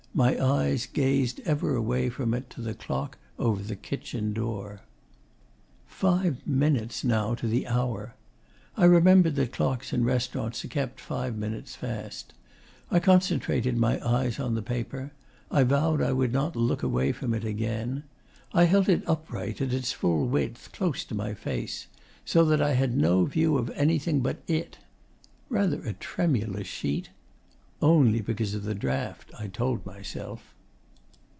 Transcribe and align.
My 0.13 0.37
eyes 0.43 0.87
gazed 0.87 1.39
ever 1.45 1.73
away 1.73 2.09
from 2.09 2.33
it 2.33 2.49
to 2.49 2.61
the 2.61 2.73
clock 2.73 3.17
over 3.39 3.63
the 3.63 3.77
kitchen 3.77 4.33
door.... 4.33 4.81
Five 5.87 6.45
minutes, 6.45 7.05
now, 7.05 7.33
to 7.35 7.47
the 7.47 7.65
hour! 7.65 8.13
I 8.75 8.83
remembered 8.85 9.35
that 9.35 9.53
clocks 9.53 9.93
in 9.93 10.03
restaurants 10.03 10.65
are 10.65 10.67
kept 10.67 10.99
five 10.99 11.37
minutes 11.37 11.77
fast. 11.77 12.33
I 12.91 12.99
concentrated 12.99 13.77
my 13.77 14.05
eyes 14.05 14.37
on 14.37 14.53
the 14.53 14.61
paper. 14.61 15.13
I 15.49 15.63
vowed 15.63 16.01
I 16.01 16.11
would 16.11 16.33
not 16.33 16.57
look 16.57 16.83
away 16.83 17.13
from 17.13 17.33
it 17.33 17.45
again. 17.45 18.03
I 18.51 18.65
held 18.65 18.89
it 18.89 19.07
upright, 19.07 19.61
at 19.61 19.71
its 19.71 19.93
full 19.93 20.27
width, 20.27 20.71
close 20.73 21.05
to 21.05 21.15
my 21.15 21.33
face, 21.33 21.87
so 22.25 22.43
that 22.45 22.61
I 22.61 22.73
had 22.73 22.97
no 22.97 23.23
view 23.23 23.57
of 23.57 23.69
anything 23.71 24.19
but 24.19 24.43
it.... 24.45 24.77
Rather 25.47 25.81
a 25.83 25.93
tremulous 25.93 26.67
sheet? 26.67 27.11
Only 27.83 28.21
because 28.21 28.53
of 28.53 28.61
the 28.61 28.75
draught, 28.75 29.31
I 29.39 29.47
told 29.47 29.87
myself. 29.87 30.53